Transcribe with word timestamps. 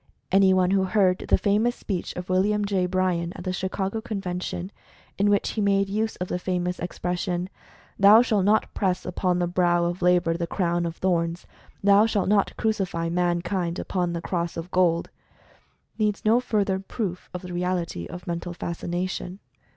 Anyone 0.31 0.71
who 0.71 0.85
heard 0.85 1.19
the 1.27 1.37
fa 1.37 1.59
mous 1.59 1.75
speech 1.75 2.15
of 2.15 2.27
Wm. 2.27 2.65
J. 2.65 2.87
Bryan, 2.87 3.33
at 3.35 3.43
the 3.43 3.53
Chicago 3.53 4.01
Conven 4.01 4.41
tion, 4.41 4.71
in 5.19 5.29
which 5.29 5.49
he 5.49 5.61
made 5.61 5.89
use 5.89 6.15
of 6.15 6.27
the 6.27 6.39
famous 6.39 6.79
expression: 6.79 7.43
Story 7.43 7.49
of 7.49 7.99
Mental 8.03 8.23
Fascination 8.23 8.45
31 8.45 8.45
"Thou 8.47 8.55
shalt 8.57 8.63
not 8.63 8.73
press 8.73 9.05
upon 9.05 9.37
the 9.37 9.45
brow 9.53 9.85
of 9.85 10.01
Labor 10.01 10.35
the 10.35 10.47
crown 10.47 10.87
of 10.87 10.95
thorns; 10.95 11.45
thou 11.83 12.07
shalt 12.07 12.29
not 12.29 12.57
crucify 12.57 13.09
Mankind 13.09 13.77
upon 13.77 14.15
a 14.15 14.21
Cross 14.21 14.57
of 14.57 14.71
Gold," 14.71 15.11
needs 15.99 16.25
no 16.25 16.39
further 16.39 16.79
proof 16.79 17.29
of 17.31 17.43
the 17.43 17.53
reality 17.53 18.07
of 18.07 18.25
Mental 18.25 18.53
Fascination. 18.55 19.37